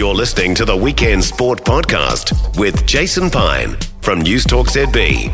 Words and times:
You're 0.00 0.14
listening 0.14 0.54
to 0.54 0.64
the 0.64 0.74
Weekend 0.74 1.22
Sport 1.22 1.62
Podcast 1.62 2.58
with 2.58 2.86
Jason 2.86 3.28
Pine 3.28 3.76
from 4.00 4.22
News 4.22 4.44
Talk 4.44 4.68
ZB. 4.68 5.30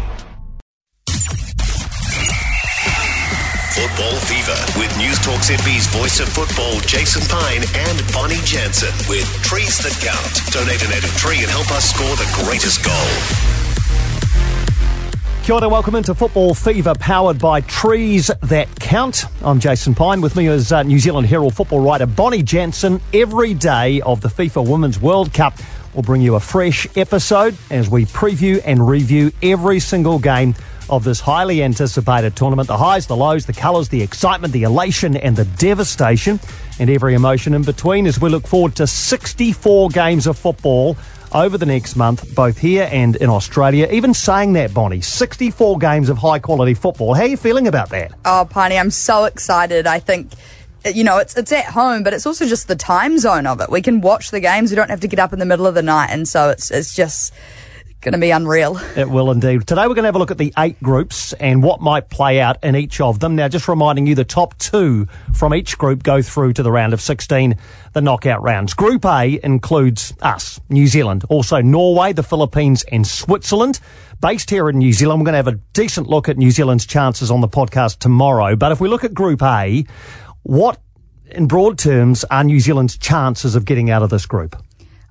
Football 3.76 4.17
Fever 4.26 4.81
with 4.81 4.92
News 4.99 5.21
Talk 5.21 5.39
ZB's 5.39 5.87
voice 5.94 6.18
of 6.18 6.29
football, 6.29 6.81
Jason 6.81 7.23
Pine 7.29 7.63
and 7.76 8.02
Bonnie 8.12 8.43
Jansen 8.43 8.91
with 9.09 9.32
Trees 9.45 9.79
That 9.79 9.95
Count. 10.02 10.52
Donate 10.52 10.82
an 10.82 10.90
native 10.90 11.16
tree 11.16 11.38
and 11.38 11.48
help 11.48 11.70
us 11.70 11.94
score 11.94 12.16
the 12.16 12.28
greatest 12.44 12.84
goal. 12.84 13.55
Kia 15.46 15.54
ora, 15.54 15.68
welcome 15.68 15.94
into 15.94 16.12
Football 16.12 16.54
Fever, 16.54 16.92
powered 16.98 17.38
by 17.38 17.60
Trees 17.60 18.32
That 18.42 18.68
Count. 18.80 19.26
I'm 19.44 19.61
Jason 19.61 19.94
Pine. 19.94 20.20
With 20.20 20.34
me 20.34 20.48
is 20.48 20.72
uh, 20.72 20.82
New 20.82 20.98
Zealand 20.98 21.29
Herald 21.29 21.54
football 21.54 21.79
writer 21.79 22.04
Bonnie 22.04 22.42
Jansen. 22.42 23.00
Every 23.14 23.54
day 23.54 24.00
of 24.00 24.20
the 24.22 24.29
FIFA 24.29 24.68
Women's 24.68 25.00
World 25.00 25.32
Cup, 25.32 25.54
we'll 25.94 26.02
bring 26.02 26.20
you 26.20 26.35
a 26.35 26.40
fresh 26.40 26.88
episode 26.96 27.57
as 27.71 27.88
we 27.88 28.07
preview 28.07 28.61
and 28.64 28.88
review 28.88 29.30
every 29.40 29.79
single 29.79 30.18
game 30.18 30.57
of 30.90 31.04
this 31.04 31.21
highly 31.21 31.63
anticipated 31.63 32.35
tournament. 32.35 32.66
The 32.66 32.77
highs, 32.77 33.07
the 33.07 33.16
lows, 33.16 33.47
the 33.47 33.52
colours, 33.52 33.88
the 33.88 34.02
excitement, 34.02 34.52
the 34.52 34.65
elation, 34.65 35.16
and 35.16 35.37
the 35.37 35.45
devastation, 35.45 36.41
and 36.80 36.91
every 36.91 37.15
emotion 37.15 37.55
in 37.55 37.63
between 37.63 38.09
as 38.09 38.21
we 38.21 38.30
look 38.30 38.49
forward 38.49 38.74
to 38.77 38.88
64 38.88 39.91
games 39.91 40.27
of 40.27 40.37
football 40.37 40.97
over 41.33 41.59
the 41.59 41.66
next 41.66 41.97
month, 41.97 42.35
both 42.35 42.59
here 42.59 42.89
and 42.93 43.16
in 43.16 43.29
Australia. 43.29 43.89
Even 43.91 44.15
saying 44.15 44.55
that, 44.55 44.73
Bonnie, 44.73 45.01
64 45.01 45.79
games 45.79 46.09
of 46.09 46.19
high 46.19 46.39
quality 46.39 46.75
football. 46.75 47.15
How 47.15 47.23
are 47.23 47.27
you 47.27 47.37
feeling 47.37 47.66
about 47.66 47.91
that? 47.91 48.12
Oh, 48.25 48.47
Piney, 48.49 48.79
I'm 48.79 48.91
so 48.91 49.25
excited. 49.25 49.87
I 49.87 49.99
think 49.99 50.33
you 50.95 51.05
know, 51.05 51.19
it's 51.19 51.37
it's 51.37 51.52
at 51.52 51.65
home, 51.66 52.02
but 52.02 52.12
it's 52.12 52.27
also 52.27 52.47
just 52.47 52.69
the 52.69 52.77
time 52.77 53.19
zone 53.19 53.47
of 53.47 53.61
it. 53.61 53.71
We 53.71 53.83
can 53.83 54.01
watch 54.01 54.30
the 54.30 54.41
games. 54.41 54.71
We 54.71 54.77
don't 54.77 54.91
have 54.91 55.01
to 55.01 55.09
get 55.09 55.19
up 55.19 55.33
in 55.33 55.39
the 55.39 55.47
middle 55.47 55.66
of 55.66 55.75
the 55.75 55.83
night, 55.83 56.11
and 56.11 56.29
so 56.29 56.51
it's 56.51 56.71
it's 56.71 56.95
just 56.95 57.33
going 58.01 58.13
to 58.13 58.19
be 58.19 58.30
unreal. 58.30 58.80
It 58.97 59.11
will 59.11 59.30
indeed. 59.30 59.66
Today 59.66 59.83
we're 59.83 59.95
going 59.95 60.05
to 60.05 60.09
have 60.09 60.16
a 60.16 60.19
look 60.19 60.30
at 60.30 60.39
the 60.39 60.52
eight 60.59 60.83
groups 60.83 61.35
and 61.35 61.63
what 61.63 61.80
might 61.80 62.09
play 62.09 62.41
out 62.41 62.57
in 62.63 62.75
each 62.75 63.01
of 63.01 63.21
them. 63.21 63.37
Now, 63.37 63.49
just 63.49 63.69
reminding 63.69 64.06
you, 64.06 64.14
the 64.14 64.25
top 64.25 64.56
two 64.58 65.06
from 65.34 65.55
each 65.55 65.77
group 65.77 66.03
go 66.03 66.22
through 66.22 66.55
to 66.55 66.62
the 66.62 66.72
round 66.72 66.94
of 66.94 67.00
16, 67.00 67.56
the 67.92 68.00
knockout 68.00 68.42
rounds. 68.42 68.72
Group 68.72 69.05
A 69.05 69.38
includes 69.42 70.14
us, 70.22 70.61
New 70.70 70.86
Zealand, 70.86 71.25
also 71.28 71.61
Norway, 71.61 72.14
the 72.14 72.22
Philippines, 72.22 72.84
and 72.91 73.06
Switzerland. 73.06 73.80
Based 74.20 74.48
here 74.48 74.70
in 74.70 74.78
New 74.78 74.94
Zealand, 74.94 75.20
we're 75.20 75.27
going 75.27 75.34
to 75.34 75.38
have 75.38 75.48
a 75.48 75.60
decent 75.75 76.08
look 76.08 76.28
at 76.28 76.38
New 76.38 76.50
Zealand's 76.50 76.86
chances 76.86 77.31
on 77.31 77.42
the 77.42 77.48
podcast 77.48 77.98
tomorrow. 77.98 78.56
But 78.56 78.72
if 78.72 78.81
we 78.81 78.88
look 78.88 79.05
at 79.05 79.12
Group 79.12 79.42
A, 79.42 79.84
what 80.42 80.81
in 81.31 81.47
broad 81.47 81.78
terms 81.78 82.25
are 82.31 82.44
New 82.44 82.60
Zealand's 82.60 82.97
chances 82.97 83.55
of 83.55 83.66
getting 83.66 83.91
out 83.91 84.03
of 84.03 84.08
this 84.08 84.25
group? 84.25 84.56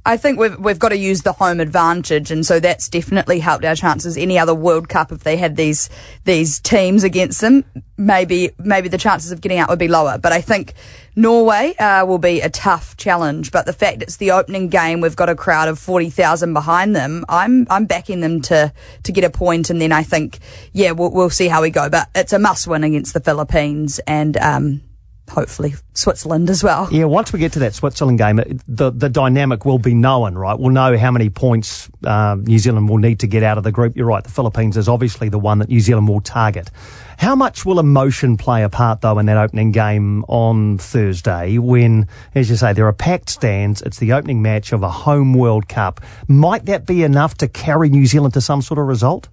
I 0.05 0.17
think 0.17 0.37
we've 0.37 0.57
we've 0.59 0.77
got 0.77 0.89
to 0.89 0.97
use 0.97 1.23
the 1.23 1.33
home 1.33 1.59
advantage, 1.59 2.29
and 2.29 2.45
so 2.45 2.59
that's 2.59 2.89
definitely 2.89 3.39
helped 3.39 3.65
our 3.65 3.75
chances. 3.75 4.17
Any 4.17 4.37
other 4.37 4.53
World 4.53 4.87
Cup, 4.87 5.11
if 5.11 5.23
they 5.23 5.35
had 5.35 5.55
these 5.55 5.89
these 6.25 6.59
teams 6.59 7.03
against 7.03 7.41
them, 7.41 7.65
maybe 7.97 8.51
maybe 8.59 8.87
the 8.87 8.99
chances 8.99 9.31
of 9.31 9.41
getting 9.41 9.57
out 9.57 9.67
would 9.69 9.79
be 9.79 9.87
lower. 9.87 10.19
But 10.19 10.31
I 10.31 10.41
think 10.41 10.73
Norway 11.15 11.73
uh, 11.79 12.05
will 12.05 12.19
be 12.19 12.41
a 12.41 12.49
tough 12.49 12.95
challenge. 12.97 13.51
But 13.51 13.65
the 13.65 13.73
fact 13.73 14.03
it's 14.03 14.17
the 14.17 14.31
opening 14.31 14.69
game, 14.69 15.01
we've 15.01 15.15
got 15.15 15.29
a 15.29 15.35
crowd 15.35 15.69
of 15.69 15.79
forty 15.79 16.11
thousand 16.11 16.53
behind 16.53 16.95
them. 16.95 17.25
I'm 17.27 17.65
I'm 17.71 17.85
backing 17.85 18.19
them 18.19 18.41
to 18.43 18.71
to 19.03 19.11
get 19.11 19.23
a 19.23 19.31
point, 19.31 19.71
and 19.71 19.81
then 19.81 19.91
I 19.91 20.03
think 20.03 20.37
yeah, 20.71 20.91
we'll, 20.91 21.11
we'll 21.11 21.31
see 21.31 21.47
how 21.47 21.63
we 21.63 21.71
go. 21.71 21.89
But 21.89 22.09
it's 22.13 22.31
a 22.31 22.37
must 22.37 22.67
win 22.67 22.83
against 22.83 23.15
the 23.15 23.21
Philippines, 23.21 23.99
and 24.05 24.37
um, 24.37 24.81
hopefully 25.29 25.75
Switzerland 25.93 26.49
as 26.49 26.63
well. 26.63 26.87
Yeah, 26.91 27.05
once 27.05 27.33
we 27.33 27.39
get 27.39 27.53
to 27.53 27.59
that 27.59 27.73
Switzerland 27.73 28.17
game, 28.17 28.37
the 28.67 28.91
the 28.91 29.09
dynamic 29.09 29.65
will 29.65 29.79
be 29.79 29.93
known, 29.93 30.35
right? 30.35 30.57
We'll 30.57 30.71
know 30.71 30.97
how 30.97 31.11
many 31.11 31.29
points 31.29 31.89
uh, 32.03 32.37
New 32.39 32.59
Zealand 32.59 32.89
will 32.89 32.97
need 32.97 33.19
to 33.19 33.27
get 33.27 33.43
out 33.43 33.57
of 33.57 33.63
the 33.63 33.71
group. 33.71 33.95
You're 33.95 34.07
right, 34.07 34.23
the 34.23 34.31
Philippines 34.31 34.77
is 34.77 34.87
obviously 34.87 35.29
the 35.29 35.39
one 35.39 35.59
that 35.59 35.69
New 35.69 35.79
Zealand 35.79 36.07
will 36.07 36.21
target. 36.21 36.69
How 37.17 37.35
much 37.35 37.65
will 37.65 37.79
emotion 37.79 38.35
play 38.35 38.63
a 38.63 38.69
part, 38.69 39.01
though, 39.01 39.19
in 39.19 39.25
that 39.27 39.37
opening 39.37 39.71
game 39.71 40.25
on 40.27 40.77
Thursday 40.77 41.57
when, 41.57 42.07
as 42.33 42.49
you 42.49 42.57
say, 42.57 42.73
there 42.73 42.87
are 42.87 42.93
packed 42.93 43.29
stands, 43.29 43.81
it's 43.81 43.99
the 43.99 44.11
opening 44.13 44.41
match 44.41 44.73
of 44.73 44.83
a 44.83 44.89
home 44.89 45.33
World 45.33 45.69
Cup? 45.69 46.01
Might 46.27 46.65
that 46.65 46.85
be 46.85 47.03
enough 47.03 47.35
to 47.35 47.47
carry 47.47 47.89
New 47.89 48.05
Zealand 48.05 48.33
to 48.33 48.41
some 48.41 48.61
sort 48.61 48.79
of 48.79 48.87
result? 48.87 49.29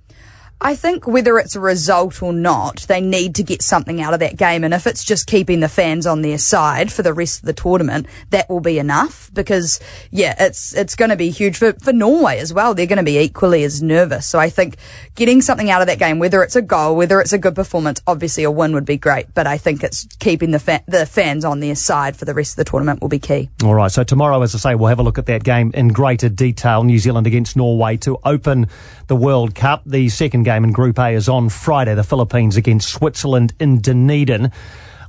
I 0.64 0.76
think 0.76 1.08
whether 1.08 1.38
it's 1.38 1.56
a 1.56 1.60
result 1.60 2.22
or 2.22 2.32
not, 2.32 2.82
they 2.88 3.00
need 3.00 3.34
to 3.34 3.42
get 3.42 3.62
something 3.62 4.00
out 4.00 4.14
of 4.14 4.20
that 4.20 4.36
game. 4.36 4.62
And 4.62 4.72
if 4.72 4.86
it's 4.86 5.02
just 5.02 5.26
keeping 5.26 5.58
the 5.58 5.68
fans 5.68 6.06
on 6.06 6.22
their 6.22 6.38
side 6.38 6.92
for 6.92 7.02
the 7.02 7.12
rest 7.12 7.40
of 7.40 7.46
the 7.46 7.52
tournament, 7.52 8.06
that 8.30 8.48
will 8.48 8.60
be 8.60 8.78
enough 8.78 9.28
because, 9.34 9.80
yeah, 10.12 10.36
it's, 10.38 10.72
it's 10.72 10.94
going 10.94 11.10
to 11.10 11.16
be 11.16 11.30
huge 11.30 11.56
for, 11.56 11.72
for 11.72 11.92
Norway 11.92 12.38
as 12.38 12.54
well. 12.54 12.74
They're 12.74 12.86
going 12.86 12.98
to 12.98 13.02
be 13.02 13.18
equally 13.18 13.64
as 13.64 13.82
nervous. 13.82 14.24
So 14.28 14.38
I 14.38 14.50
think 14.50 14.76
getting 15.16 15.42
something 15.42 15.68
out 15.68 15.80
of 15.80 15.88
that 15.88 15.98
game, 15.98 16.20
whether 16.20 16.44
it's 16.44 16.54
a 16.54 16.62
goal, 16.62 16.94
whether 16.94 17.20
it's 17.20 17.32
a 17.32 17.38
good 17.38 17.56
performance, 17.56 18.00
obviously 18.06 18.44
a 18.44 18.50
win 18.50 18.72
would 18.74 18.86
be 18.86 18.96
great. 18.96 19.34
But 19.34 19.48
I 19.48 19.58
think 19.58 19.82
it's 19.82 20.06
keeping 20.20 20.52
the, 20.52 20.60
fa- 20.60 20.84
the 20.86 21.06
fans 21.06 21.44
on 21.44 21.58
their 21.58 21.74
side 21.74 22.16
for 22.16 22.24
the 22.24 22.34
rest 22.34 22.52
of 22.52 22.64
the 22.64 22.70
tournament 22.70 23.00
will 23.00 23.08
be 23.08 23.18
key. 23.18 23.50
All 23.64 23.74
right. 23.74 23.90
So 23.90 24.04
tomorrow, 24.04 24.40
as 24.42 24.54
I 24.54 24.58
say, 24.58 24.74
we'll 24.76 24.90
have 24.90 25.00
a 25.00 25.02
look 25.02 25.18
at 25.18 25.26
that 25.26 25.42
game 25.42 25.72
in 25.74 25.88
greater 25.88 26.28
detail. 26.28 26.84
New 26.84 27.00
Zealand 27.00 27.26
against 27.26 27.56
Norway 27.56 27.96
to 27.98 28.16
open 28.24 28.68
the 29.08 29.16
World 29.16 29.56
Cup. 29.56 29.82
The 29.84 30.08
second 30.08 30.44
game 30.44 30.51
game 30.52 30.64
in 30.64 30.72
Group 30.72 30.98
A 30.98 31.14
is 31.14 31.30
on 31.30 31.48
Friday, 31.48 31.94
the 31.94 32.04
Philippines 32.04 32.58
against 32.58 32.90
Switzerland 32.90 33.54
in 33.58 33.80
Dunedin. 33.80 34.52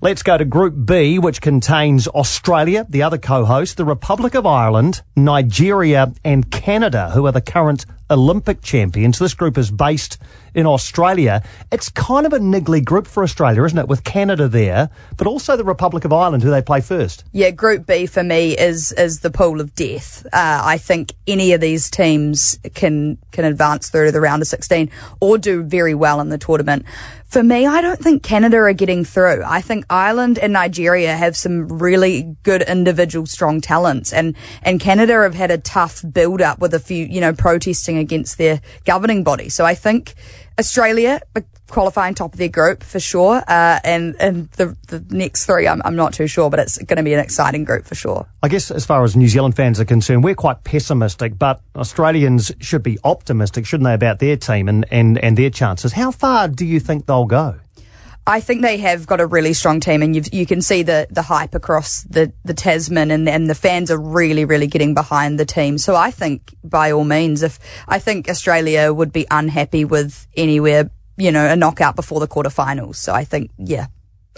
Let's 0.01 0.23
go 0.23 0.37
to 0.37 0.45
Group 0.45 0.85
B, 0.85 1.19
which 1.19 1.41
contains 1.41 2.07
Australia, 2.07 2.85
the 2.87 3.03
other 3.03 3.17
co-host, 3.17 3.75
the 3.75 3.83
Republic 3.83 4.35
of 4.35 4.45
Ireland, 4.45 5.01
Nigeria, 5.17 6.13
and 6.23 6.49
Canada, 6.49 7.09
who 7.09 7.25
are 7.25 7.33
the 7.33 7.41
current 7.41 7.85
Olympic 8.13 8.62
champions. 8.62 9.19
This 9.19 9.34
group 9.34 9.57
is 9.57 9.72
based 9.72 10.18
in 10.53 10.66
Australia. 10.66 11.44
It's 11.72 11.90
kind 11.90 12.25
of 12.25 12.34
a 12.34 12.40
niggly 12.40 12.84
group 12.84 13.07
for 13.07 13.24
Australia, 13.24 13.63
isn't 13.63 13.78
it? 13.78 13.88
With 13.88 14.03
Canada 14.03 14.47
there, 14.47 14.90
but 15.18 15.28
also 15.28 15.57
the 15.57 15.63
Republic 15.63 16.06
of 16.06 16.13
Ireland, 16.13 16.44
who 16.44 16.52
they 16.52 16.62
play 16.62 16.79
first. 16.81 17.23
Yeah, 17.31 17.50
Group 17.50 17.85
B 17.85 18.06
for 18.06 18.23
me 18.23 18.57
is 18.57 18.91
is 18.94 19.22
the 19.22 19.31
pool 19.31 19.59
of 19.59 19.73
death. 19.75 20.25
Uh, 20.28 20.62
I 20.63 20.78
think 20.78 21.13
any 21.28 21.53
of 21.53 21.62
these 21.62 21.90
teams 21.90 22.57
can 22.75 23.18
can 23.31 23.46
advance 23.46 23.90
through 23.90 24.06
to 24.06 24.12
the 24.12 24.22
round 24.22 24.41
of 24.41 24.47
16 24.47 24.90
or 25.19 25.38
do 25.38 25.63
very 25.63 25.96
well 25.96 26.22
in 26.22 26.29
the 26.29 26.38
tournament. 26.38 26.85
For 27.34 27.41
me, 27.41 27.66
I 27.66 27.81
don't 27.81 28.00
think 28.00 28.22
Canada 28.22 28.57
are 28.57 28.73
getting 28.73 29.03
through. 29.03 29.41
I 29.44 29.59
think 29.59 29.85
Ireland 29.90 30.38
and 30.38 30.53
Nigeria 30.53 31.16
have 31.16 31.35
some 31.35 31.68
really 31.68 32.35
good 32.44 32.62
individual 32.62 33.25
strong 33.25 33.59
talents 33.59 34.13
and, 34.13 34.35
and 34.62 34.79
Canada 34.79 35.23
have 35.23 35.34
had 35.34 35.50
a 35.50 35.57
tough 35.57 36.03
build 36.13 36.44
up 36.44 36.59
with 36.59 36.75
a 36.75 36.79
few, 36.79 37.07
you 37.07 37.19
know, 37.19 37.34
protesting 37.34 37.97
against 38.03 38.38
their 38.38 38.62
governing 38.86 39.24
body. 39.24 39.50
So 39.50 39.66
I 39.66 39.75
think 39.75 40.14
Australia 40.59 41.22
qualifying 41.74 42.14
top 42.14 42.34
of 42.34 42.38
their 42.38 42.50
group 42.50 42.84
for 42.84 43.00
sure. 43.00 43.44
Uh, 43.47 43.80
and 43.84 44.16
and 44.19 44.50
the, 44.52 44.78
the 44.88 45.03
next 45.09 45.46
three, 45.46 45.68
I'm, 45.68 45.81
I'm 45.84 45.96
not 45.96 46.14
too 46.14 46.28
sure, 46.28 46.50
but 46.50 46.59
it's 46.59 46.78
going 46.78 46.97
to 46.97 47.03
be 47.03 47.14
an 47.14 47.19
exciting 47.19 47.64
group 47.64 47.86
for 47.86 47.96
sure. 47.96 48.28
I 48.44 48.47
guess 48.47 48.69
as 48.69 48.86
far 48.86 49.03
as 49.03 49.16
New 49.16 49.28
Zealand 49.28 49.56
fans 49.56 49.80
are 49.80 49.86
concerned, 49.86 50.24
we're 50.24 50.36
quite 50.36 50.64
pessimistic, 50.64 51.38
but 51.40 51.62
Australians 51.75 52.52
should 52.59 52.84
be 52.84 53.00
optimistic, 53.03 53.66
shouldn't 53.66 53.86
they, 53.86 53.94
about 53.94 54.20
their 54.20 54.38
team 54.38 54.70
and, 54.70 54.85
and, 54.91 55.18
and 55.18 55.35
their 55.35 55.50
chances. 55.50 55.94
How 55.94 56.12
far 56.12 56.47
do 56.47 56.66
you 56.66 56.80
think 56.80 57.08
they'll 57.08 57.25
go? 57.25 57.56
I 58.25 58.39
think 58.39 58.61
they 58.61 58.78
have 58.78 59.06
got 59.06 59.19
a 59.19 59.25
really 59.25 59.51
strong 59.53 59.81
team, 59.81 60.01
and 60.01 60.34
you 60.34 60.45
can 60.45 60.61
see 60.61 60.81
the, 60.81 61.07
the 61.09 61.22
hype 61.22 61.53
across 61.53 62.03
the, 62.03 62.31
the 62.45 62.53
Tasman, 62.53 63.11
and, 63.11 63.28
and 63.28 63.50
the 63.50 63.56
fans 63.56 63.91
are 63.91 64.00
really, 64.00 64.45
really 64.45 64.67
getting 64.67 64.94
behind 64.94 65.38
the 65.38 65.45
team. 65.45 65.78
So 65.78 65.95
I 65.95 66.09
think, 66.09 66.56
by 66.63 66.91
all 66.91 67.03
means, 67.03 67.44
if 67.44 67.59
I 67.85 68.00
think 68.00 68.29
Australia 68.29 68.94
would 68.94 69.11
be 69.11 69.28
unhappy 69.29 69.84
with 69.84 70.25
anywhere, 70.38 70.89
you 71.17 71.34
know, 71.34 71.45
a 71.45 71.57
knockout 71.57 71.97
before 71.97 72.22
the 72.22 72.28
quarterfinals. 72.28 72.95
So 72.95 73.13
I 73.13 73.25
think, 73.25 73.51
yeah, 73.57 73.88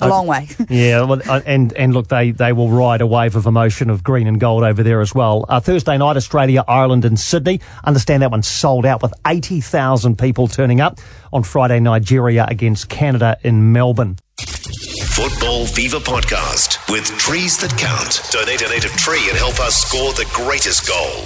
a 0.02 0.08
long 0.10 0.28
way. 0.28 0.50
yeah, 0.70 1.02
well, 1.04 1.22
uh, 1.30 1.42
and 1.46 1.72
and 1.74 1.94
look, 1.94 2.08
they 2.08 2.32
they 2.32 2.52
will 2.52 2.70
ride 2.70 3.02
a 3.02 3.08
wave 3.08 3.36
of 3.36 3.46
emotion 3.46 3.90
of 3.90 4.04
green 4.04 4.28
and 4.28 4.40
gold 4.40 4.64
over 4.64 4.84
there 4.84 5.02
as 5.02 5.16
well. 5.16 5.46
Uh, 5.48 5.60
Thursday 5.60 5.98
night, 5.98 6.18
Australia, 6.18 6.64
Ireland, 6.68 7.06
and 7.06 7.20
Sydney. 7.20 7.62
Understand 7.84 8.22
that 8.24 8.32
one 8.32 8.44
sold 8.44 8.86
out 8.86 9.02
with 9.02 9.14
eighty 9.26 9.62
thousand 9.62 10.18
people 10.18 10.48
turning 10.48 10.82
up 10.82 11.00
on 11.32 11.44
Friday. 11.44 11.80
Nigeria 11.80 12.46
against 12.48 12.90
Canada 12.90 13.38
in 13.44 13.72
Melbourne. 13.72 14.18
Football 15.16 15.66
Fever 15.66 16.00
podcast 16.00 16.92
with 16.92 17.06
trees 17.18 17.58
that 17.60 17.72
count. 17.78 18.22
Donate 18.32 18.62
a 18.62 18.70
native 18.70 18.92
tree 18.98 19.30
and 19.30 19.38
help 19.38 19.60
us 19.60 19.78
score 19.78 20.12
the 20.14 20.30
greatest 20.34 20.88
goal. 20.88 21.24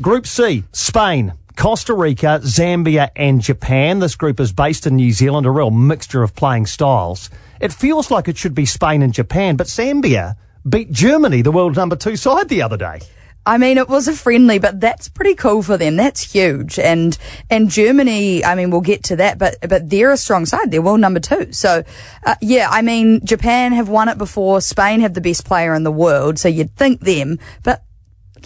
Group 0.00 0.26
C, 0.26 0.64
Spain. 0.72 1.32
Costa 1.56 1.94
Rica, 1.94 2.40
Zambia, 2.42 3.10
and 3.16 3.40
Japan. 3.40 3.98
This 3.98 4.14
group 4.14 4.40
is 4.40 4.52
based 4.52 4.86
in 4.86 4.96
New 4.96 5.12
Zealand, 5.12 5.46
a 5.46 5.50
real 5.50 5.70
mixture 5.70 6.22
of 6.22 6.34
playing 6.34 6.66
styles. 6.66 7.30
It 7.60 7.72
feels 7.72 8.10
like 8.10 8.28
it 8.28 8.36
should 8.36 8.54
be 8.54 8.66
Spain 8.66 9.02
and 9.02 9.12
Japan, 9.12 9.56
but 9.56 9.66
Zambia 9.66 10.36
beat 10.68 10.90
Germany, 10.90 11.42
the 11.42 11.52
world 11.52 11.76
number 11.76 11.96
two 11.96 12.16
side, 12.16 12.48
the 12.48 12.62
other 12.62 12.76
day. 12.76 13.00
I 13.44 13.58
mean, 13.58 13.76
it 13.76 13.88
was 13.88 14.06
a 14.06 14.12
friendly, 14.12 14.60
but 14.60 14.80
that's 14.80 15.08
pretty 15.08 15.34
cool 15.34 15.62
for 15.62 15.76
them. 15.76 15.96
That's 15.96 16.32
huge. 16.32 16.78
And, 16.78 17.18
and 17.50 17.68
Germany, 17.68 18.44
I 18.44 18.54
mean, 18.54 18.70
we'll 18.70 18.82
get 18.82 19.02
to 19.04 19.16
that, 19.16 19.36
but, 19.36 19.56
but 19.68 19.90
they're 19.90 20.12
a 20.12 20.16
strong 20.16 20.46
side. 20.46 20.70
They're 20.70 20.80
world 20.80 21.00
number 21.00 21.18
two. 21.18 21.52
So, 21.52 21.82
uh, 22.24 22.36
yeah, 22.40 22.68
I 22.70 22.82
mean, 22.82 23.24
Japan 23.24 23.72
have 23.72 23.88
won 23.88 24.08
it 24.08 24.16
before. 24.16 24.60
Spain 24.60 25.00
have 25.00 25.14
the 25.14 25.20
best 25.20 25.44
player 25.44 25.74
in 25.74 25.82
the 25.82 25.90
world. 25.90 26.38
So 26.38 26.48
you'd 26.48 26.76
think 26.76 27.00
them, 27.00 27.40
but 27.64 27.82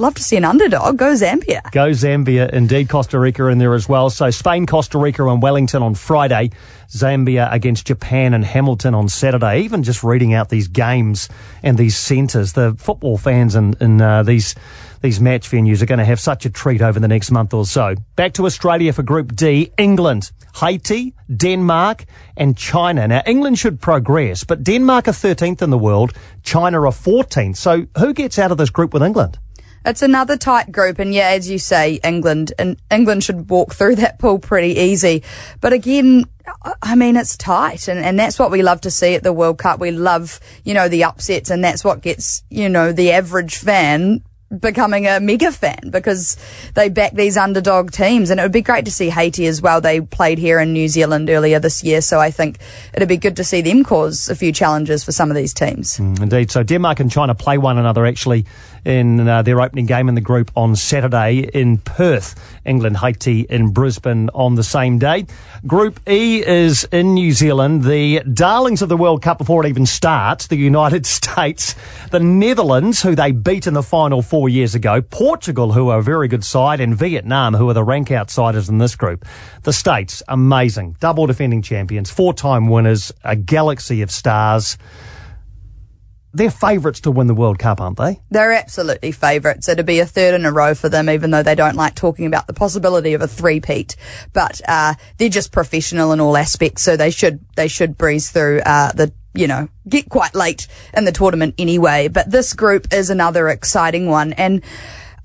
love 0.01 0.15
to 0.15 0.23
see 0.23 0.37
an 0.37 0.45
underdog. 0.45 0.97
Go 0.97 1.13
Zambia. 1.13 1.71
Go 1.73 1.91
Zambia, 1.91 2.51
indeed. 2.51 2.89
Costa 2.89 3.19
Rica 3.19 3.47
in 3.47 3.59
there 3.59 3.75
as 3.75 3.89
well. 3.89 4.11
So 4.11 4.31
Spain, 4.31 4.67
Costa 4.67 4.99
Rica, 4.99 5.27
and 5.27 5.43
Wellington 5.43 5.83
on 5.83 5.95
Friday. 5.95 6.51
Zambia 6.89 7.53
against 7.53 7.87
Japan 7.87 8.33
and 8.35 8.45
Hamilton 8.45 8.95
on 8.95 9.09
Saturday. 9.09 9.61
Even 9.63 9.83
just 9.83 10.03
reading 10.05 10.35
out 10.35 10.49
these 10.49 10.69
games 10.69 11.29
and 11.63 11.77
these 11.77 11.97
centres, 11.97 12.53
the 12.53 12.75
football 12.79 13.19
fans 13.19 13.57
in, 13.57 13.75
in 13.81 14.01
uh, 14.01 14.23
these 14.23 14.55
these 15.03 15.21
match 15.21 15.51
venues 15.51 15.83
are 15.83 15.87
going 15.87 15.99
to 15.99 16.05
have 16.05 16.19
such 16.19 16.47
a 16.47 16.51
treat 16.51 16.83
over 16.83 16.99
the 16.99 17.09
next 17.09 17.31
month 17.31 17.55
or 17.55 17.67
so. 17.67 17.95
Back 18.17 18.33
to 18.35 18.47
Australia 18.47 18.93
for 18.93 19.03
Group 19.03 19.37
D, 19.37 19.71
England, 19.79 20.33
Haiti, 20.57 21.15
Denmark, 21.35 22.07
and 22.37 22.57
China. 22.57 23.07
Now, 23.07 23.23
England 23.27 23.59
should 23.59 23.81
progress, 23.81 24.43
but 24.43 24.65
Denmark 24.65 25.07
are 25.07 25.13
13th 25.13 25.63
in 25.63 25.71
the 25.71 25.79
world, 25.79 26.13
China 26.43 26.81
are 26.81 26.93
14th. 26.93 27.57
So 27.57 27.87
who 27.99 28.15
gets 28.15 28.39
out 28.39 28.51
of 28.51 28.59
this 28.59 28.71
group 28.71 28.93
with 28.93 29.03
England? 29.03 29.39
It's 29.87 30.03
another 30.03 30.37
tight 30.37 30.73
group, 30.73 30.99
and 30.99 31.15
yeah, 31.15 31.29
as 31.29 31.49
you 31.49 31.59
say, 31.59 32.01
England 32.03 32.53
and 32.59 32.77
England 32.91 33.23
should 33.23 33.49
walk 33.49 33.73
through 33.73 33.97
that 33.97 34.19
pool 34.19 34.41
pretty 34.41 34.79
easy. 34.81 35.23
But 35.61 35.73
again, 35.73 36.25
I 36.83 36.97
mean, 36.97 37.17
it's 37.17 37.37
tight, 37.37 37.87
and, 37.87 38.01
and 38.01 38.19
that's 38.19 38.37
what 38.39 38.51
we 38.51 38.63
love 38.63 38.81
to 38.83 38.91
see 38.91 39.15
at 39.15 39.23
the 39.23 39.33
World 39.33 39.59
Cup. 39.59 39.79
We 39.79 39.93
love, 39.93 40.41
you 40.65 40.75
know, 40.75 40.89
the 40.89 41.05
upsets, 41.05 41.51
and 41.51 41.63
that's 41.63 41.85
what 41.85 42.03
gets, 42.03 42.43
you 42.51 42.69
know, 42.69 42.91
the 42.91 43.13
average 43.13 43.57
fan 43.57 44.23
becoming 44.61 45.07
a 45.07 45.19
mega 45.19 45.51
fan 45.51 45.91
because 45.91 46.37
they 46.75 46.89
back 46.89 47.13
these 47.13 47.37
underdog 47.37 47.91
teams 47.91 48.31
and 48.31 48.39
it 48.39 48.43
would 48.45 48.53
be 48.53 48.63
great 48.63 48.85
to 48.85 48.93
see 48.93 49.09
Haiti 49.09 49.47
as 49.47 49.61
well. 49.61 49.81
They 49.81 50.01
played 50.01 50.39
here 50.39 50.61
in 50.61 50.73
New 50.73 50.89
Zealand 50.89 51.29
earlier 51.29 51.59
this 51.59 51.83
year, 51.83 52.01
so 52.01 52.21
I 52.21 52.31
think 52.31 52.59
it'd 52.95 53.09
be 53.09 53.17
good 53.17 53.37
to 53.37 53.45
see 53.45 53.61
them 53.61 53.83
cause 53.83 54.29
a 54.29 54.37
few 54.37 54.53
challenges 54.53 55.03
for 55.03 55.11
some 55.11 55.31
of 55.31 55.37
these 55.37 55.53
teams. 55.53 55.99
Mm, 55.99 56.23
indeed. 56.23 56.51
So 56.51 56.63
Denmark 56.63 57.01
and 57.01 57.11
China 57.11 57.35
play 57.35 57.59
one 57.59 57.77
another 57.77 58.07
actually 58.07 58.47
in 58.87 59.29
uh, 59.29 59.43
their 59.43 59.61
opening 59.61 59.85
game 59.85 60.09
in 60.09 60.15
the 60.15 60.21
group 60.21 60.53
on 60.55 60.77
Saturday 60.77 61.41
in 61.53 61.77
Perth. 61.79 62.37
England, 62.65 62.97
Haiti 62.99 63.41
in 63.41 63.73
Brisbane 63.73 64.31
on 64.33 64.55
the 64.55 64.63
same 64.63 65.01
day. 65.01 65.27
Group 65.67 65.99
E 66.09 66.47
is 66.47 66.85
in 66.93 67.15
New 67.15 67.33
Zealand. 67.33 67.83
The 67.83 68.21
darlings 68.21 68.83
of 68.83 68.89
the 68.89 68.97
World 68.97 69.23
Cup 69.23 69.39
before 69.39 69.67
it 69.67 69.69
even 69.69 69.87
starts, 69.87 70.47
the 70.47 70.57
United 70.57 71.05
States, 71.17 71.75
the 72.13 72.21
Netherlands, 72.21 73.03
who 73.03 73.17
they 73.17 73.33
beat 73.33 73.67
in 73.67 73.75
the 73.75 73.83
final 73.83 74.23
four 74.23 74.49
years 74.49 74.77
ago, 74.77 75.03
Portugal, 75.03 75.73
who 75.73 75.89
are 75.89 75.99
a 75.99 76.03
very 76.03 76.29
good 76.29 76.45
side, 76.45 76.81
and 76.81 76.97
Vietnam, 76.97 77.55
who 77.55 77.69
are 77.69 77.75
the 77.75 77.83
rank 77.83 78.13
outsiders 78.13 78.69
in 78.69 78.79
this 78.79 78.95
group. 78.95 79.25
The 79.65 79.73
States, 79.73 80.23
amazing. 80.29 80.97
Double 81.01 81.27
defending 81.27 81.61
champions, 81.61 82.09
four 82.09 82.33
time 82.33 82.69
winners, 82.69 83.13
a 83.25 83.35
galaxy 83.35 84.03
of 84.03 84.13
stars 84.13 84.79
they're 86.37 86.51
favourites 86.51 87.01
to 87.01 87.11
win 87.11 87.27
the 87.27 87.35
World 87.35 87.59
Cup, 87.59 87.81
aren't 87.81 87.97
they? 87.97 88.21
They're 88.31 88.53
absolutely 88.53 89.13
favourites. 89.13 89.69
It'll 89.69 89.85
be 89.85 90.01
a 90.01 90.07
third 90.07 90.35
in 90.35 90.45
a 90.45 90.53
row 90.53 90.75
for 90.75 90.89
them, 90.89 91.09
even 91.09 91.31
though 91.31 91.43
they 91.43 91.55
don't 91.55 91.77
like 91.77 91.95
talking 91.95 92.27
about 92.27 92.47
the 92.47 92.53
possibility 92.53 93.15
of 93.15 93.23
a 93.23 93.29
three-peat. 93.29 93.97
But 94.33 94.61
uh, 94.69 94.95
they're 95.17 95.29
just 95.29 95.53
professional 95.53 96.13
in 96.13 96.21
all 96.21 96.37
aspects, 96.37 96.83
so 96.83 96.97
they 96.97 97.11
should 97.11 97.45
they 97.57 97.69
should 97.69 97.97
breeze 97.97 98.31
through 98.31 98.61
uh, 98.61 98.93
the 98.93 99.13
you 99.35 99.47
know 99.47 99.69
get 99.89 100.09
quite 100.09 100.35
late 100.35 100.67
in 100.95 101.05
the 101.05 101.13
tournament 101.13 101.55
anyway. 101.59 102.09
But 102.09 102.31
this 102.31 102.53
group 102.53 102.93
is 102.93 103.11
another 103.11 103.49
exciting 103.49 104.09
one, 104.09 104.33
and 104.35 104.63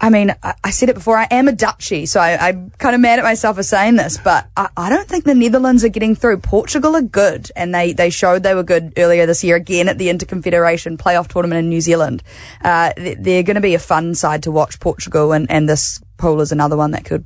I 0.02 0.10
mean, 0.10 0.34
I, 0.42 0.56
I, 0.64 0.72
said 0.72 0.90
it 0.90 0.96
before, 0.96 1.16
I 1.16 1.28
am 1.30 1.48
a 1.48 1.52
Dutchie, 1.52 2.08
so 2.08 2.20
I, 2.20 2.50
am 2.50 2.72
kind 2.72 2.96
of 2.96 3.02
mad 3.02 3.20
at 3.20 3.24
myself 3.24 3.56
for 3.56 3.64
saying 3.64 3.98
this, 3.98 4.18
but 4.18 4.50
I, 4.58 4.68
I, 4.76 4.90
don't 4.90 5.08
think 5.08 5.26
the 5.26 5.36
Netherlands 5.36 5.84
are 5.84 5.90
getting 5.90 6.16
through. 6.16 6.40
Portugal 6.40 6.96
are 6.96 7.04
good, 7.04 7.52
and 7.56 7.74
they, 7.74 7.94
they 7.94 8.10
showed 8.10 8.42
they 8.42 8.56
were 8.56 8.64
good 8.64 8.94
earlier 8.98 9.28
this 9.28 9.44
year 9.44 9.56
again 9.56 9.88
at 9.88 10.00
the 10.00 10.08
Interconfederation 10.08 10.98
playoff 10.98 11.28
tournament 11.28 11.60
in 11.60 11.70
New 11.70 11.82
Zealand. 11.82 12.24
Uh, 12.64 12.92
they're 12.98 13.44
going 13.44 13.56
to 13.56 13.62
be 13.62 13.76
a 13.76 13.80
fun 13.80 14.16
side 14.16 14.42
to 14.44 14.52
watch, 14.52 14.80
Portugal, 14.80 15.34
and, 15.34 15.50
and 15.52 15.70
this 15.70 16.02
pool 16.18 16.42
is 16.42 16.52
another 16.52 16.76
one 16.76 16.92
that 16.92 17.06
could 17.06 17.24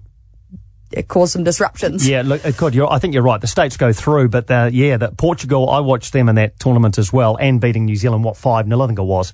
cause 1.07 1.31
some 1.31 1.45
disruptions. 1.45 2.07
Yeah, 2.07 2.23
look, 2.25 2.43
it 2.43 2.57
could. 2.57 2.75
You're, 2.75 2.91
I 2.91 2.99
think 2.99 3.13
you're 3.13 3.23
right. 3.23 3.39
The 3.39 3.47
states 3.47 3.77
go 3.77 3.93
through, 3.93 4.29
but 4.29 4.51
uh, 4.51 4.69
yeah, 4.71 4.97
that 4.97 5.15
Portugal. 5.15 5.69
I 5.69 5.79
watched 5.79 6.11
them 6.11 6.27
in 6.27 6.35
that 6.35 6.59
tournament 6.59 6.97
as 6.97 7.13
well, 7.13 7.37
and 7.37 7.61
beating 7.61 7.85
New 7.85 7.95
Zealand 7.95 8.25
what 8.25 8.35
five 8.35 8.67
0 8.67 8.81
I 8.81 8.87
think 8.87 8.99
it 8.99 9.03
was 9.03 9.31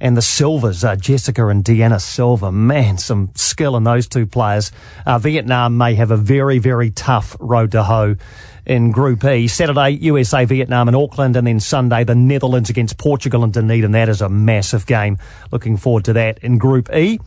and 0.00 0.16
the 0.16 0.22
Silvers, 0.22 0.84
uh, 0.84 0.96
Jessica 0.96 1.46
and 1.48 1.64
Diana 1.64 2.00
Silva. 2.00 2.52
Man, 2.52 2.98
some 2.98 3.30
skill 3.34 3.76
in 3.76 3.84
those 3.84 4.06
two 4.06 4.26
players. 4.26 4.70
Uh, 5.04 5.18
Vietnam 5.18 5.76
may 5.76 5.94
have 5.94 6.10
a 6.10 6.16
very, 6.16 6.58
very 6.58 6.90
tough 6.90 7.36
road 7.40 7.72
to 7.72 7.82
hoe 7.82 8.16
in 8.64 8.92
Group 8.92 9.24
E. 9.24 9.48
Saturday, 9.48 9.90
USA, 9.90 10.44
Vietnam 10.44 10.88
and 10.88 10.96
Auckland, 10.96 11.36
and 11.36 11.46
then 11.46 11.58
Sunday, 11.58 12.04
the 12.04 12.14
Netherlands 12.14 12.70
against 12.70 12.98
Portugal 12.98 13.42
and 13.42 13.52
Dunedin. 13.52 13.92
That 13.92 14.08
is 14.08 14.20
a 14.20 14.28
massive 14.28 14.86
game. 14.86 15.18
Looking 15.50 15.76
forward 15.76 16.04
to 16.04 16.12
that 16.12 16.38
in 16.38 16.58
Group 16.58 16.94
E. 16.94 17.18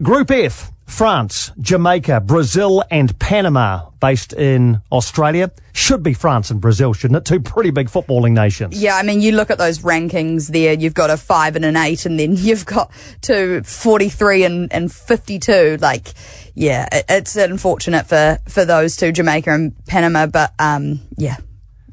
Group 0.00 0.30
F, 0.30 0.72
France, 0.86 1.52
Jamaica, 1.60 2.20
Brazil, 2.20 2.82
and 2.90 3.18
Panama, 3.18 3.90
based 4.00 4.32
in 4.32 4.80
Australia. 4.90 5.50
Should 5.72 6.02
be 6.02 6.12
France 6.14 6.50
and 6.50 6.60
Brazil, 6.60 6.92
shouldn't 6.92 7.18
it? 7.18 7.24
Two 7.24 7.40
pretty 7.40 7.70
big 7.70 7.88
footballing 7.88 8.32
nations. 8.32 8.80
Yeah, 8.80 8.96
I 8.96 9.02
mean, 9.02 9.20
you 9.20 9.32
look 9.32 9.50
at 9.50 9.58
those 9.58 9.80
rankings 9.80 10.48
there, 10.48 10.74
you've 10.74 10.94
got 10.94 11.10
a 11.10 11.16
five 11.16 11.56
and 11.56 11.64
an 11.64 11.76
eight, 11.76 12.06
and 12.06 12.18
then 12.18 12.32
you've 12.36 12.66
got 12.66 12.90
two 13.20 13.62
43 13.62 14.44
and, 14.44 14.72
and 14.72 14.92
52. 14.92 15.78
Like, 15.80 16.08
yeah, 16.54 16.88
it, 16.92 17.04
it's 17.08 17.36
unfortunate 17.36 18.06
for, 18.06 18.38
for 18.48 18.64
those 18.64 18.96
two, 18.96 19.12
Jamaica 19.12 19.50
and 19.50 19.86
Panama, 19.86 20.26
but, 20.26 20.52
um, 20.58 21.00
yeah, 21.16 21.36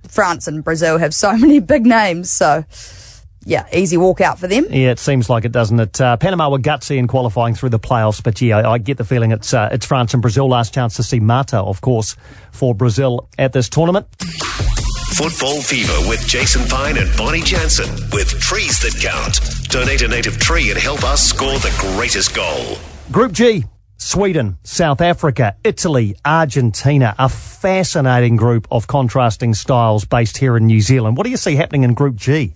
France 0.08 0.48
and 0.48 0.64
Brazil 0.64 0.98
have 0.98 1.14
so 1.14 1.34
many 1.38 1.60
big 1.60 1.86
names, 1.86 2.32
so 2.32 2.66
yeah, 3.46 3.66
easy 3.74 3.98
walkout 3.98 4.38
for 4.38 4.48
them. 4.48 4.66
Yeah, 4.70 4.92
it 4.92 5.00
seems 5.00 5.30
like 5.30 5.46
it, 5.46 5.52
doesn't 5.52 5.80
it? 5.80 6.00
Uh, 6.00 6.18
Panama 6.18 6.50
were 6.50 6.60
gutsy 6.60 6.98
in 6.98 7.08
qualifying 7.08 7.56
through 7.56 7.70
the 7.70 7.80
playoffs, 7.80 8.22
but 8.22 8.42
yeah, 8.42 8.58
I, 8.58 8.74
I 8.74 8.78
get 8.78 8.98
the 8.98 9.06
feeling 9.06 9.32
it's 9.32 9.54
uh, 9.54 9.70
it's 9.72 9.86
France 9.86 10.14
and 10.14 10.22
Brazil. 10.22 10.48
Last 10.48 10.74
chance 10.74 10.96
to 10.98 11.04
see 11.04 11.20
Marta, 11.20 11.58
of 11.58 11.82
course, 11.82 12.16
for 12.52 12.76
Brazil 12.76 13.30
at 13.38 13.54
this 13.54 13.70
tournament. 13.70 14.08
Football 15.14 15.62
Fever 15.62 16.08
with 16.08 16.26
Jason 16.26 16.66
Pine 16.70 16.98
and 16.98 17.10
Bonnie 17.18 17.42
Jansen 17.42 17.90
with 18.14 18.30
trees 18.40 18.80
that 18.80 18.96
count. 19.02 19.40
Donate 19.70 20.02
a 20.02 20.08
native 20.08 20.38
tree 20.40 20.70
and 20.70 20.80
help 20.80 21.04
us 21.04 21.22
score 21.22 21.60
the 21.60 21.76
greatest 21.98 22.34
goal. 22.34 22.78
Group 23.12 23.34
G. 23.34 23.66
Sweden, 23.98 24.58
South 24.64 25.02
Africa, 25.02 25.58
Italy, 25.66 26.16
Argentina, 26.24 27.16
a 27.20 27.28
fascinating 27.28 28.38
group 28.38 28.66
of 28.72 28.88
contrasting 28.88 29.54
styles 29.54 30.06
based 30.06 30.38
here 30.38 30.56
in 30.56 30.68
New 30.68 30.80
Zealand. 30.80 31.18
What 31.18 31.26
do 31.26 31.32
you 31.32 31.38
see 31.38 31.56
happening 31.56 31.84
in 31.84 31.96
Group 31.96 32.16
G? 32.16 32.56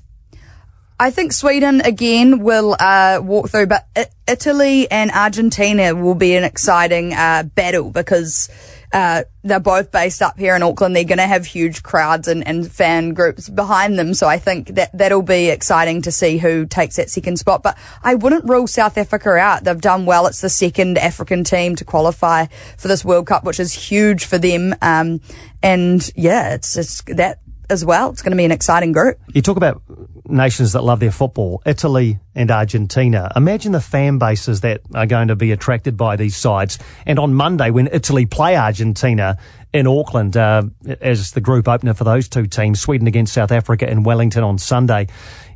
I 1.03 1.11
think 1.11 1.33
Sweden 1.33 1.81
again 1.81 2.39
will 2.39 2.77
uh, 2.79 3.19
walk 3.21 3.50
through, 3.50 3.65
but 3.65 3.85
Italy 4.25 4.89
and 4.89 5.11
Argentina 5.11 5.94
will 5.94 6.15
be 6.15 6.38
an 6.38 6.45
exciting 6.45 7.13
uh, 7.13 7.43
battle 7.43 7.91
because 7.91 8.50
uh, 8.93 9.24
they're 9.43 9.60
both 9.60 9.91
based 9.91 10.22
up 10.22 10.39
here 10.39 10.55
in 10.55 10.63
Auckland. 10.63 10.95
They're 10.95 11.03
going 11.03 11.17
to 11.17 11.27
have 11.27 11.45
huge 11.45 11.83
crowds 11.83 12.29
and, 12.29 12.48
and 12.48 12.72
fan 12.72 13.13
groups 13.13 13.50
behind 13.50 14.00
them. 14.00 14.13
So 14.13 14.27
I 14.27 14.38
think 14.38 14.75
that 14.75 14.98
that'll 14.98 15.24
be 15.24 15.50
exciting 15.50 16.03
to 16.03 16.12
see 16.13 16.38
who 16.38 16.65
takes 16.65 16.95
that 16.95 17.10
second 17.10 17.38
spot. 17.38 17.63
But 17.63 17.77
I 18.01 18.15
wouldn't 18.15 18.45
rule 18.45 18.65
South 18.65 18.98
Africa 18.98 19.31
out. 19.31 19.65
They've 19.65 19.81
done 19.81 20.05
well. 20.05 20.25
It's 20.25 20.39
the 20.39 20.48
second 20.48 20.98
African 20.98 21.43
team 21.43 21.75
to 21.75 21.83
qualify 21.83 22.45
for 22.77 22.88
this 22.88 23.03
World 23.03 23.27
Cup, 23.27 23.43
which 23.43 23.60
is 23.60 23.74
huge 23.74 24.24
for 24.24 24.38
them. 24.38 24.74
Um, 24.81 25.19
and 25.62 26.10
yeah, 26.15 26.53
it's, 26.53 26.77
it's 26.77 27.01
that 27.07 27.39
as 27.70 27.84
well. 27.86 28.10
It's 28.10 28.22
going 28.22 28.32
to 28.32 28.38
be 28.38 28.46
an 28.46 28.51
exciting 28.51 28.91
group. 28.91 29.20
You 29.34 29.41
talk 29.41 29.58
about 29.58 29.82
nations 30.25 30.74
that 30.74 30.84
love 30.84 31.00
their 31.00 31.12
football, 31.12 31.62
Italy 31.65 32.20
and 32.36 32.50
Argentina. 32.50 33.32
Imagine 33.36 33.72
the 33.72 33.82
fan 33.82 34.17
bases 34.17 34.62
that 34.62 34.82
are 34.93 35.05
going 35.05 35.27
to 35.27 35.36
be 35.36 35.51
attracted 35.51 35.98
by 35.98 36.15
these 36.15 36.36
sides. 36.36 36.79
And 37.05 37.20
on 37.20 37.34
Monday, 37.34 37.70
when 37.72 37.89
Italy 37.91 38.25
play 38.25 38.55
Argentina 38.55 39.38
in 39.74 39.88
Auckland 39.88 40.38
uh, 40.38 40.63
as 41.01 41.32
the 41.32 41.41
group 41.41 41.67
opener 41.67 41.93
for 41.93 42.03
those 42.03 42.29
two 42.29 42.46
teams, 42.46 42.79
Sweden 42.79 43.08
against 43.08 43.34
South 43.34 43.51
Africa 43.51 43.89
in 43.89 44.03
Wellington 44.03 44.43
on 44.43 44.58
Sunday. 44.58 45.08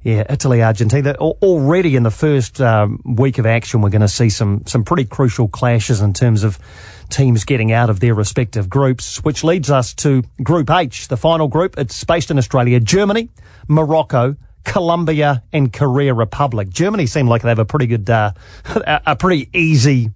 Yeah, 0.07 0.23
Italy, 0.29 0.63
Argentina. 0.63 1.15
Already 1.15 1.97
in 1.97 2.03
the 2.03 2.11
first 2.11 2.61
um, 2.61 3.01
week 3.03 3.39
of 3.39 3.45
action, 3.45 3.81
we're 3.81 3.89
going 3.89 3.99
to 3.99 4.07
see 4.07 4.29
some 4.29 4.65
some 4.65 4.85
pretty 4.85 5.03
crucial 5.03 5.49
clashes 5.49 5.99
in 5.99 6.13
terms 6.13 6.45
of 6.45 6.57
teams 7.09 7.43
getting 7.43 7.73
out 7.73 7.89
of 7.89 7.99
their 7.99 8.13
respective 8.13 8.69
groups, 8.69 9.21
which 9.25 9.43
leads 9.43 9.69
us 9.69 9.93
to 9.95 10.23
Group 10.41 10.69
H, 10.69 11.09
the 11.09 11.17
final 11.17 11.49
group. 11.49 11.77
It's 11.77 12.05
based 12.05 12.31
in 12.31 12.37
Australia, 12.37 12.79
Germany, 12.79 13.27
Morocco, 13.67 14.37
Colombia, 14.63 15.43
and 15.51 15.73
Korea 15.73 16.13
Republic. 16.13 16.69
Germany 16.69 17.05
seem 17.05 17.27
like 17.27 17.41
they 17.41 17.49
have 17.49 17.59
a 17.59 17.65
pretty 17.65 17.87
good, 17.87 18.09
uh, 18.09 18.31
a 19.05 19.17
pretty 19.17 19.49
easy 19.51 20.11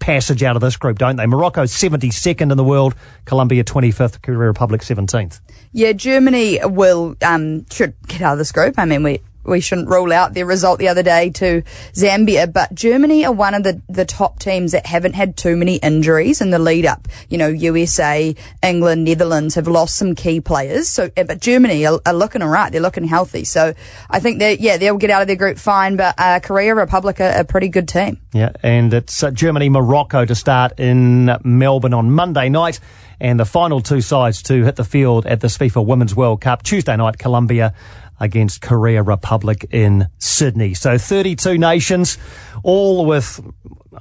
passage 0.00 0.42
out 0.42 0.56
of 0.56 0.60
this 0.60 0.76
group, 0.76 0.98
don't 0.98 1.14
they? 1.14 1.26
Morocco 1.26 1.62
72nd 1.62 2.50
in 2.50 2.56
the 2.56 2.64
world, 2.64 2.96
Colombia 3.26 3.62
25th, 3.62 4.22
Korea 4.22 4.38
Republic 4.38 4.80
17th. 4.80 5.40
Yeah, 5.72 5.92
Germany 5.92 6.58
will 6.64 7.16
um, 7.22 7.64
should 7.70 7.94
get 8.08 8.22
out 8.22 8.32
of 8.32 8.38
this 8.38 8.50
group. 8.52 8.74
I 8.78 8.84
mean, 8.84 9.02
we 9.02 9.20
we 9.46 9.60
shouldn't 9.60 9.88
rule 9.88 10.12
out 10.12 10.34
their 10.34 10.46
result 10.46 10.78
the 10.78 10.88
other 10.88 11.02
day 11.02 11.30
to 11.30 11.62
Zambia. 11.92 12.52
But 12.52 12.74
Germany 12.74 13.24
are 13.24 13.32
one 13.32 13.54
of 13.54 13.62
the, 13.62 13.80
the 13.88 14.04
top 14.04 14.38
teams 14.38 14.72
that 14.72 14.86
haven't 14.86 15.14
had 15.14 15.36
too 15.36 15.56
many 15.56 15.76
injuries 15.76 16.40
in 16.40 16.50
the 16.50 16.58
lead 16.58 16.86
up. 16.86 17.08
You 17.28 17.38
know, 17.38 17.48
USA, 17.48 18.34
England, 18.62 19.04
Netherlands 19.04 19.54
have 19.54 19.68
lost 19.68 19.96
some 19.96 20.14
key 20.14 20.40
players. 20.40 20.88
So, 20.88 21.10
eh, 21.16 21.22
but 21.22 21.40
Germany 21.40 21.86
are, 21.86 22.00
are 22.04 22.14
looking 22.14 22.42
alright. 22.42 22.72
They're 22.72 22.80
looking 22.80 23.04
healthy. 23.04 23.44
So 23.44 23.74
I 24.10 24.20
think 24.20 24.38
that, 24.40 24.60
yeah, 24.60 24.76
they'll 24.76 24.96
get 24.96 25.10
out 25.10 25.22
of 25.22 25.28
their 25.28 25.36
group 25.36 25.58
fine. 25.58 25.96
But 25.96 26.14
uh, 26.18 26.40
Korea 26.40 26.74
Republic 26.74 27.20
are 27.20 27.40
a 27.40 27.44
pretty 27.44 27.68
good 27.68 27.88
team. 27.88 28.20
Yeah, 28.32 28.52
and 28.62 28.92
it's 28.92 29.22
uh, 29.22 29.30
Germany 29.30 29.68
Morocco 29.68 30.24
to 30.24 30.34
start 30.34 30.78
in 30.78 31.36
Melbourne 31.44 31.94
on 31.94 32.10
Monday 32.10 32.48
night 32.48 32.80
and 33.20 33.40
the 33.40 33.44
final 33.44 33.80
two 33.80 34.00
sides 34.00 34.42
to 34.42 34.64
hit 34.64 34.76
the 34.76 34.84
field 34.84 35.26
at 35.26 35.40
this 35.40 35.56
FIFA 35.56 35.86
Women's 35.86 36.14
World 36.14 36.40
Cup 36.40 36.62
Tuesday 36.62 36.96
night, 36.96 37.18
Colombia 37.18 37.74
against 38.18 38.60
Korea 38.60 39.02
Republic 39.02 39.66
in 39.70 40.08
Sydney. 40.18 40.74
So 40.74 40.98
32 40.98 41.58
nations, 41.58 42.18
all 42.62 43.06
with, 43.06 43.40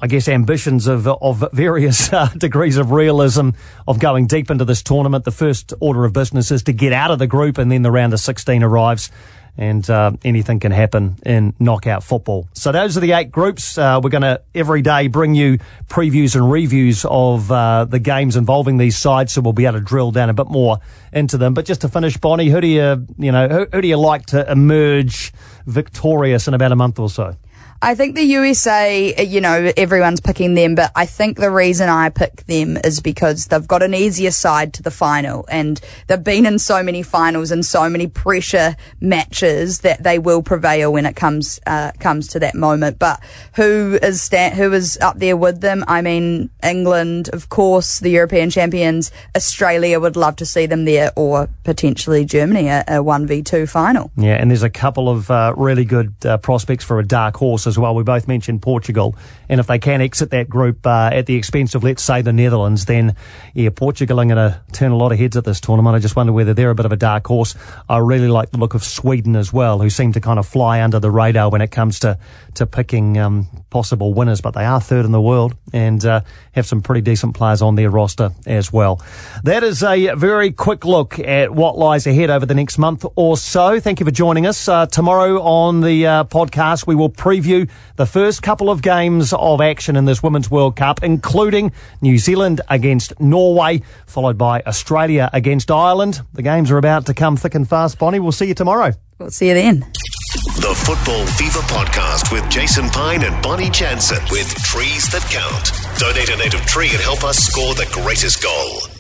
I 0.02 0.08
guess, 0.08 0.28
ambitions 0.28 0.88
of, 0.88 1.08
of 1.08 1.44
various 1.52 2.12
uh, 2.14 2.28
degrees 2.38 2.78
of 2.78 2.92
realism 2.92 3.52
of 3.88 4.00
going 4.00 4.28
deep 4.28 4.50
into 4.50 4.66
this 4.66 4.82
tournament. 4.84 5.26
The 5.26 5.32
first 5.32 5.74
order 5.80 6.06
of 6.06 6.14
business 6.14 6.52
is 6.52 6.64
to 6.64 6.74
get 6.74 6.94
out 6.94 7.12
of 7.12 7.20
the 7.20 7.28
group 7.28 7.58
and 7.58 7.72
then 7.72 7.82
the 7.82 7.92
round 7.92 8.14
of 8.14 8.20
16 8.20 8.64
arrives 8.64 9.12
and 9.58 9.90
uh, 9.90 10.12
anything 10.24 10.60
can 10.60 10.72
happen 10.72 11.18
in 11.26 11.54
knockout 11.60 12.04
football. 12.04 12.48
So 12.54 12.72
those 12.72 12.98
are 12.98 13.00
the 13.00 13.14
eight 13.14 13.32
groups. 13.32 13.78
Uh, 13.78 14.00
we're 14.04 14.10
going 14.10 14.24
to 14.24 14.42
every 14.54 14.82
day 14.82 15.08
bring 15.08 15.36
you 15.36 15.60
previews 15.88 16.36
and 16.36 16.52
reviews 16.52 17.06
of 17.10 17.52
uh, 17.52 17.86
the 17.86 18.00
games 18.00 18.36
involving 18.36 18.78
these 18.78 18.98
sides, 18.98 19.34
so 19.34 19.42
we'll 19.42 19.54
be 19.54 19.66
able 19.66 19.80
to 19.80 19.86
drill 19.86 20.12
down 20.12 20.30
a 20.30 20.34
bit 20.34 20.48
more 20.48 20.80
into 21.14 21.38
them. 21.38 21.54
But 21.54 21.66
just 21.66 21.82
to 21.82 21.90
finish, 21.90 22.18
Bonnie, 22.18 22.50
who 22.50 22.62
do 22.62 22.68
you 22.68 23.08
you 23.18 23.32
know 23.32 23.48
who, 23.48 23.68
who 23.72 23.82
do 23.82 23.88
you 23.88 23.98
like 23.98 24.26
to 24.28 24.50
emerge 24.52 25.34
victorious 25.66 26.48
in 26.48 26.54
about 26.54 26.72
a 26.72 26.76
month 26.76 27.00
or 27.00 27.10
so? 27.10 27.36
I 27.82 27.94
think 27.94 28.16
the 28.16 28.24
USA, 28.24 29.14
you 29.24 29.42
know, 29.42 29.72
everyone's 29.76 30.22
picking 30.22 30.54
them, 30.54 30.76
but 30.76 30.92
I 30.96 31.06
think 31.06 31.38
the 31.38 31.52
reason 31.52 31.90
I 31.90 32.10
pick 32.10 32.46
them 32.46 32.78
is 32.78 33.02
because 33.02 33.48
they've 33.48 33.68
got 33.68 33.84
an 33.84 33.94
easier 33.94 34.32
side 34.32 34.74
to 34.76 34.84
the 34.84 34.92
final 34.92 35.46
and 35.50 35.80
they've 36.08 36.24
been 36.24 36.46
in 36.46 36.58
so 36.58 36.82
many 36.82 37.04
finals 37.04 37.52
and 37.52 37.66
so 37.66 37.90
many 37.90 38.08
pressure 38.08 38.76
matches 39.02 39.82
that 39.82 40.04
they 40.04 40.20
will 40.20 40.42
prevail 40.42 40.94
when 40.94 41.06
it 41.06 41.16
comes, 41.16 41.60
uh, 41.68 41.92
comes 42.00 42.30
to 42.30 42.40
that 42.40 42.56
moment. 42.56 42.98
But 42.98 43.20
who 43.56 44.00
is 44.02 44.22
sta- 44.22 44.52
who 44.52 44.72
is 44.72 44.98
up 45.02 45.20
there 45.20 45.38
with 45.38 45.60
them? 45.60 45.84
I 45.88 46.02
mean, 46.02 46.50
England, 46.64 47.30
of 47.34 47.50
course, 47.50 48.00
the 48.00 48.10
European 48.10 48.50
champions, 48.50 49.12
Australia 49.36 50.00
would 50.00 50.16
love 50.16 50.38
to 50.38 50.46
see 50.46 50.66
them 50.66 50.86
there 50.86 51.12
or 51.16 51.50
potentially 51.64 52.24
Germany, 52.24 52.70
a, 52.70 52.84
a 52.88 53.04
1v2 53.04 53.70
final. 53.70 54.12
Yeah, 54.16 54.36
and 54.36 54.50
there's 54.50 54.64
a 54.64 54.70
couple 54.70 55.10
of 55.10 55.30
uh, 55.30 55.54
really 55.58 55.86
good 55.86 56.14
uh, 56.26 56.38
prospects 56.38 56.86
for 56.86 57.00
a 57.00 57.06
dark 57.06 57.36
horse 57.36 57.65
as 57.68 57.78
well. 57.78 57.96
We 57.96 58.04
both 58.04 58.28
mentioned 58.28 58.62
Portugal, 58.62 59.16
and 59.50 59.60
if 59.60 59.68
they 59.68 59.80
can 59.80 60.02
exit 60.02 60.32
that 60.32 60.50
group 60.50 60.86
uh, 60.86 61.10
at 61.12 61.26
the 61.26 61.36
expense 61.36 61.76
of, 61.76 61.84
let's 61.84 62.04
say, 62.04 62.22
the 62.22 62.34
Netherlands, 62.34 62.86
then 62.86 63.16
yeah, 63.54 63.70
Portugal 63.70 64.20
are 64.20 64.26
going 64.26 64.38
to 64.38 64.62
turn 64.72 64.92
a 64.92 64.98
lot 64.98 65.12
of 65.12 65.20
heads 65.20 65.38
at 65.38 65.44
this 65.44 65.60
tournament. 65.60 65.96
I 65.96 66.00
just 66.00 66.16
wonder 66.16 66.34
whether 66.34 66.54
they're 66.54 66.72
a 66.72 66.76
bit 66.76 66.86
of 66.86 66.92
a 66.92 66.98
dark 66.98 67.26
horse. 67.28 67.56
I 67.90 67.98
really 67.98 68.28
like 68.28 68.52
the 68.52 68.58
look 68.58 68.74
of 68.74 68.84
Sweden 68.84 69.36
as 69.36 69.52
well, 69.54 69.80
who 69.80 69.90
seem 69.90 70.14
to 70.14 70.22
kind 70.22 70.40
of 70.40 70.48
fly 70.48 70.82
under 70.82 71.00
the 71.00 71.12
radar 71.12 71.50
when 71.50 71.62
it 71.62 71.72
comes 71.72 72.00
to 72.00 72.18
to 72.56 72.66
picking 72.66 73.18
um, 73.18 73.48
possible 73.70 74.14
winners, 74.14 74.42
but 74.42 74.54
they 74.54 74.64
are 74.64 74.80
third 74.80 75.06
in 75.06 75.12
the 75.12 75.22
world 75.22 75.56
and 75.74 76.06
uh, 76.06 76.22
have 76.54 76.66
some 76.66 76.82
pretty 76.82 77.02
decent 77.02 77.36
players 77.36 77.62
on 77.62 77.76
their 77.76 77.90
roster 77.90 78.32
as 78.46 78.72
well. 78.72 79.02
That 79.44 79.64
is 79.64 79.84
a 79.84 80.16
very 80.16 80.52
quick 80.52 80.86
look 80.86 81.20
at 81.20 81.52
what 81.52 81.78
lies 81.78 82.08
ahead 82.08 82.30
over 82.30 82.46
the 82.46 82.56
next 82.56 82.78
month 82.78 83.06
or 83.16 83.36
so. 83.36 83.80
Thank 83.80 84.00
you 84.00 84.06
for 84.06 84.12
joining 84.12 84.48
us. 84.48 84.68
Uh, 84.68 84.86
tomorrow 84.86 85.42
on 85.42 85.82
the 85.82 86.08
uh, 86.08 86.24
podcast, 86.24 86.88
we 86.88 86.96
will 86.96 87.10
preview 87.56 87.70
the 87.96 88.06
first 88.06 88.42
couple 88.44 88.70
of 88.70 88.82
games 88.82 89.34
of 89.34 89.62
action 89.62 89.96
in 89.96 90.06
this 90.06 90.22
Women's 90.22 90.50
World 90.52 90.76
Cup, 90.76 91.04
including 91.04 91.72
New 92.02 92.18
Zealand 92.18 92.62
against 92.70 93.20
Norway, 93.20 93.82
followed 94.06 94.38
by 94.38 94.62
Australia 94.66 95.30
against 95.34 95.72
Ireland. 95.72 96.22
The 96.34 96.42
games 96.42 96.72
are 96.72 96.78
about 96.78 97.06
to 97.08 97.14
come 97.14 97.38
thick 97.38 97.56
and 97.56 97.68
fast. 97.68 98.00
Bonnie, 98.00 98.20
we'll 98.20 98.32
see 98.32 98.48
you 98.48 98.54
tomorrow. 98.54 98.92
We'll 99.20 99.32
see 99.32 99.48
you 99.48 99.54
then. 99.54 99.80
The 99.80 100.76
Football 100.86 101.26
Fever 101.26 101.60
Podcast 101.62 102.32
with 102.32 102.50
Jason 102.50 102.90
Pine 102.90 103.24
and 103.24 103.42
Bonnie 103.42 103.70
Jansen 103.70 104.20
with 104.30 104.54
Trees 104.64 105.10
That 105.12 105.24
Count. 105.32 106.00
Donate 106.00 106.30
a 106.30 106.38
native 106.38 106.66
tree 106.66 106.90
and 106.90 107.02
help 107.02 107.24
us 107.24 107.38
score 107.38 107.74
the 107.74 107.88
greatest 107.94 108.44
goal. 108.44 108.95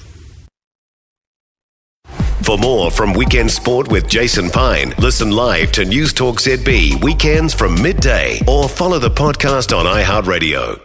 For 2.46 2.60
more 2.60 2.92
from 2.92 3.14
Weekend 3.14 3.50
Sport 3.50 3.90
with 3.90 4.08
Jason 4.08 4.52
Pine, 4.52 4.94
listen 5.00 5.32
live 5.32 5.72
to 5.72 5.84
News 5.84 6.14
Talk 6.14 6.40
ZB 6.40 7.04
weekends 7.04 7.56
from 7.56 7.82
midday 7.82 8.40
or 8.48 8.70
follow 8.70 9.00
the 9.00 9.10
podcast 9.10 9.76
on 9.76 9.88
iHeartRadio. 9.88 10.85